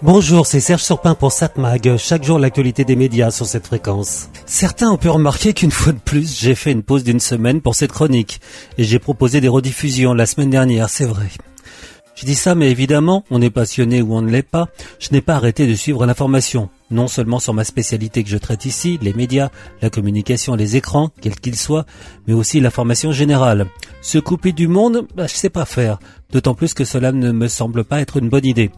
[0.00, 1.96] Bonjour, c'est Serge Surpin pour Satmag.
[1.96, 4.28] Chaque jour, l'actualité des médias sur cette fréquence.
[4.46, 7.74] Certains ont pu remarquer qu'une fois de plus, j'ai fait une pause d'une semaine pour
[7.74, 8.40] cette chronique.
[8.78, 11.26] Et j'ai proposé des rediffusions la semaine dernière, c'est vrai.
[12.14, 14.68] Je dis ça, mais évidemment, on est passionné ou on ne l'est pas.
[15.00, 16.68] Je n'ai pas arrêté de suivre l'information.
[16.92, 19.50] Non seulement sur ma spécialité que je traite ici, les médias,
[19.82, 21.86] la communication, les écrans, quels qu'ils soient,
[22.28, 23.66] mais aussi l'information générale.
[24.00, 25.98] Se couper du monde, bah, je sais pas faire.
[26.32, 28.70] D'autant plus que cela ne me semble pas être une bonne idée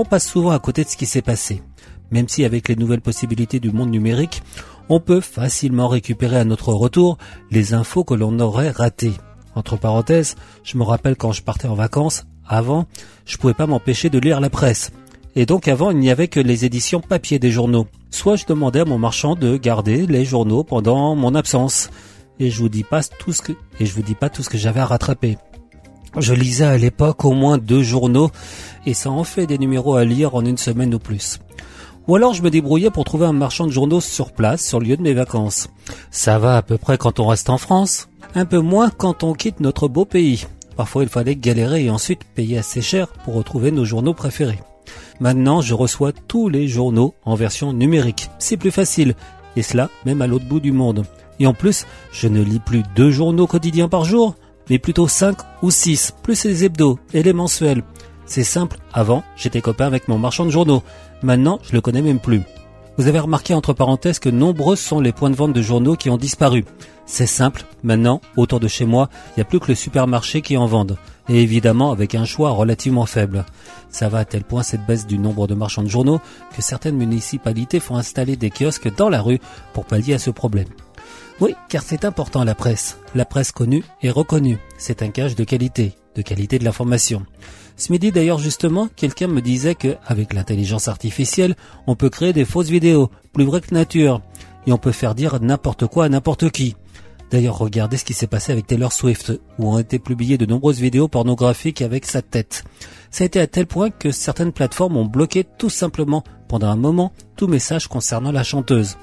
[0.00, 1.62] on passe souvent à côté de ce qui s'est passé.
[2.10, 4.42] Même si avec les nouvelles possibilités du monde numérique,
[4.88, 7.18] on peut facilement récupérer à notre retour
[7.50, 9.12] les infos que l'on aurait ratées.
[9.54, 12.86] Entre parenthèses, je me rappelle quand je partais en vacances, avant,
[13.26, 14.90] je pouvais pas m'empêcher de lire la presse.
[15.34, 17.86] Et donc avant, il n'y avait que les éditions papier des journaux.
[18.10, 21.90] Soit je demandais à mon marchand de garder les journaux pendant mon absence.
[22.40, 24.48] Et je vous dis pas tout ce que, et je vous dis pas tout ce
[24.48, 25.36] que j'avais à rattraper.
[26.20, 28.30] Je lisais à l'époque au moins deux journaux
[28.86, 31.38] et ça en fait des numéros à lire en une semaine ou plus.
[32.08, 34.86] Ou alors je me débrouillais pour trouver un marchand de journaux sur place, sur le
[34.86, 35.68] lieu de mes vacances.
[36.10, 39.32] Ça va à peu près quand on reste en France, un peu moins quand on
[39.32, 40.46] quitte notre beau pays.
[40.76, 44.60] Parfois il fallait galérer et ensuite payer assez cher pour retrouver nos journaux préférés.
[45.20, 48.30] Maintenant je reçois tous les journaux en version numérique.
[48.38, 49.14] C'est plus facile,
[49.54, 51.04] et cela même à l'autre bout du monde.
[51.40, 54.34] Et en plus, je ne lis plus deux journaux quotidiens par jour,
[54.70, 57.82] mais plutôt 5 ou 6, plus les hebdos et les mensuels.
[58.26, 60.82] C'est simple, avant, j'étais copain avec mon marchand de journaux.
[61.22, 62.42] Maintenant, je le connais même plus.
[62.98, 66.10] Vous avez remarqué entre parenthèses que nombreux sont les points de vente de journaux qui
[66.10, 66.64] ont disparu.
[67.06, 70.56] C'est simple, maintenant, autour de chez moi, il n'y a plus que le supermarché qui
[70.56, 70.98] en vendent.
[71.28, 73.46] Et évidemment avec un choix relativement faible.
[73.88, 76.20] Ça va à tel point cette baisse du nombre de marchands de journaux
[76.56, 79.40] que certaines municipalités font installer des kiosques dans la rue
[79.74, 80.68] pour pallier à ce problème.
[81.40, 82.98] Oui, car c'est important la presse.
[83.14, 84.58] La presse connue et reconnue.
[84.76, 87.24] C'est un gage de qualité, de qualité de l'information.
[87.76, 91.54] Ce midi d'ailleurs justement, quelqu'un me disait que avec l'intelligence artificielle,
[91.86, 94.20] on peut créer des fausses vidéos, plus vraies que nature,
[94.66, 96.74] et on peut faire dire n'importe quoi à n'importe qui.
[97.30, 100.80] D'ailleurs, regardez ce qui s'est passé avec Taylor Swift, où ont été publiées de nombreuses
[100.80, 102.64] vidéos pornographiques avec sa tête.
[103.10, 106.76] Ça a été à tel point que certaines plateformes ont bloqué tout simplement, pendant un
[106.76, 108.96] moment, tout message concernant la chanteuse.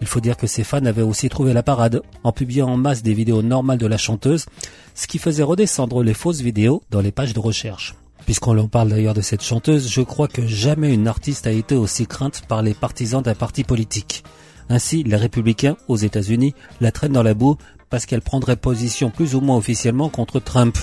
[0.00, 3.02] Il faut dire que ses fans avaient aussi trouvé la parade en publiant en masse
[3.02, 4.46] des vidéos normales de la chanteuse,
[4.94, 7.94] ce qui faisait redescendre les fausses vidéos dans les pages de recherche.
[8.24, 11.74] Puisqu'on en parle d'ailleurs de cette chanteuse, je crois que jamais une artiste a été
[11.74, 14.22] aussi crainte par les partisans d'un parti politique.
[14.68, 17.56] Ainsi, les républicains aux États-Unis la traînent dans la boue
[17.90, 20.76] parce qu'elle prendrait position plus ou moins officiellement contre Trump,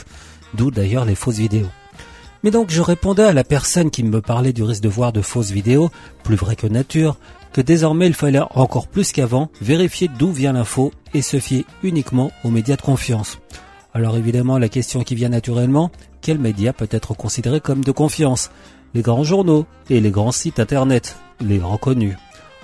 [0.56, 1.70] d'où d'ailleurs les fausses vidéos.
[2.44, 5.22] Mais donc je répondais à la personne qui me parlait du risque de voir de
[5.22, 5.90] fausses vidéos,
[6.24, 7.18] plus vrai que nature,
[7.56, 12.30] que désormais il fallait encore plus qu'avant vérifier d'où vient l'info et se fier uniquement
[12.44, 13.40] aux médias de confiance.
[13.94, 15.90] Alors évidemment la question qui vient naturellement,
[16.20, 18.52] quel média peut être considéré comme de confiance?
[18.94, 22.18] Les grands journaux et les grands sites internet, les grands connus.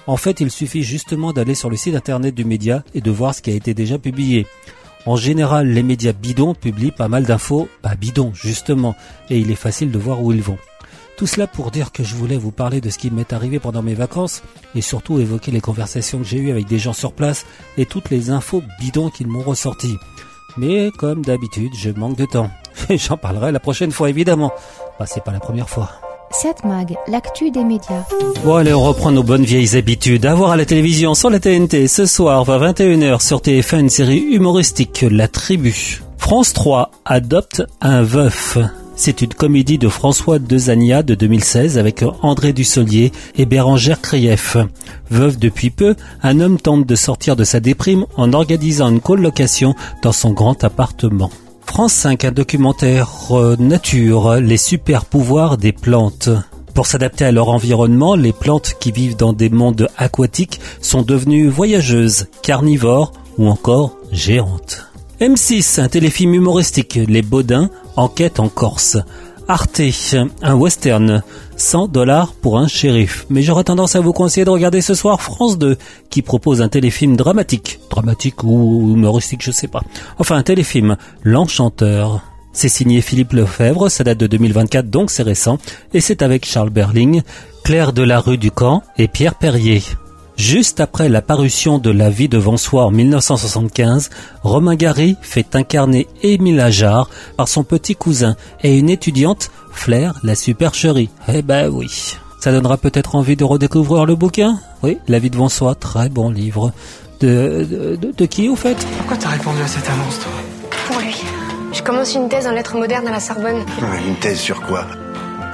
[0.07, 3.33] En fait, il suffit justement d'aller sur le site internet du média et de voir
[3.33, 4.45] ce qui a été déjà publié.
[5.05, 8.93] En général, les médias bidons publient pas mal d'infos, pas bidons justement,
[9.29, 10.57] et il est facile de voir où ils vont.
[11.21, 13.83] Tout cela pour dire que je voulais vous parler de ce qui m'est arrivé pendant
[13.83, 14.41] mes vacances
[14.73, 17.45] et surtout évoquer les conversations que j'ai eues avec des gens sur place
[17.77, 19.97] et toutes les infos bidons qu'ils m'ont ressorties.
[20.57, 22.49] Mais comme d'habitude, je manque de temps.
[22.89, 24.51] Et j'en parlerai la prochaine fois évidemment.
[24.97, 25.91] Bah, c'est pas la première fois.
[26.31, 28.03] Cette mag, l'actu des médias.
[28.43, 30.25] Bon allez, on reprend nos bonnes vieilles habitudes.
[30.25, 33.89] À voir à la télévision sur la TNT ce soir vers 21h sur TF1 une
[33.89, 36.01] série humoristique La Tribu.
[36.17, 38.57] France 3 adopte un veuf.
[38.95, 44.57] C'est une comédie de François Dezania de 2016 avec André Dussolier et Bérangère Krief.
[45.09, 49.75] Veuve depuis peu, un homme tente de sortir de sa déprime en organisant une colocation
[50.03, 51.31] dans son grand appartement.
[51.65, 56.29] France 5, un documentaire euh, nature, les super pouvoirs des plantes.
[56.73, 61.47] Pour s'adapter à leur environnement, les plantes qui vivent dans des mondes aquatiques sont devenues
[61.47, 64.87] voyageuses, carnivores ou encore géantes.
[65.21, 68.97] M6, un téléfilm humoristique, Les Baudins, enquête en Corse.
[69.47, 69.81] Arte,
[70.41, 71.23] un western,
[71.57, 73.25] 100 dollars pour un shérif.
[73.29, 75.77] Mais j'aurais tendance à vous conseiller de regarder ce soir France 2,
[76.09, 77.79] qui propose un téléfilm dramatique.
[77.89, 79.81] Dramatique ou humoristique, je sais pas.
[80.19, 82.21] Enfin, un téléfilm, L'Enchanteur.
[82.53, 85.57] C'est signé Philippe Lefebvre, ça date de 2024, donc c'est récent,
[85.93, 87.21] et c'est avec Charles Berling,
[87.63, 89.81] Claire de la rue du Camp et Pierre Perrier.
[90.37, 94.09] Juste après la parution de La vie devant soi en 1975,
[94.43, 100.35] Romain Gary fait incarner Émile Ajar par son petit cousin et une étudiante, Flair, la
[100.35, 101.09] supercherie.
[101.31, 102.15] Eh ben oui.
[102.39, 104.59] Ça donnera peut-être envie de redécouvrir le bouquin?
[104.81, 106.71] Oui, La vie devant soi, très bon livre.
[107.19, 108.75] De, de, de, qui, au fait?
[108.97, 110.31] Pourquoi t'as répondu à cette annonce, toi?
[110.87, 111.15] Pour lui.
[111.71, 113.63] Je commence une thèse en lettres modernes à la Sorbonne.
[114.07, 114.87] une thèse sur quoi?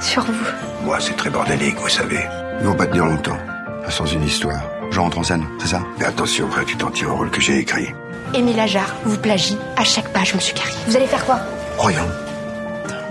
[0.00, 0.86] Sur vous.
[0.86, 2.20] moi, c'est très bordélique, vous savez.
[2.60, 3.36] Ils vont pas tenir longtemps.
[3.90, 4.60] Sans une histoire.
[4.90, 5.80] Je rentre en scène, c'est ça?
[5.98, 7.88] Mais attention, tu t'en tiens au rôle que j'ai écrit.
[8.34, 10.74] Émile Ajar vous plagie à chaque page, monsieur Carry.
[10.86, 11.40] Vous allez faire quoi?
[11.78, 12.04] Rien.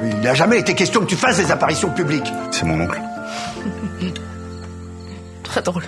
[0.04, 2.32] Il n'a jamais été question que tu fasses des apparitions publiques.
[2.52, 3.02] C'est mon oncle.
[5.44, 5.84] Très drôle.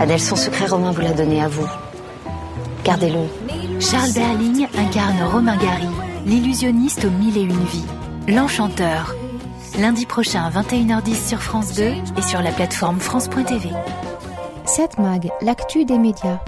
[0.00, 1.68] Adèle, son secret Romain vous l'a donné à vous.
[2.84, 3.80] Gardez-le.
[3.80, 5.88] Charles Berling incarne Romain Gary,
[6.26, 7.86] l'illusionniste aux mille et une vies,
[8.28, 9.14] l'enchanteur.
[9.78, 13.70] Lundi prochain, 21h10 sur France 2 et sur la plateforme France.tv.
[14.66, 16.40] 7 Mag, l'actu des médias.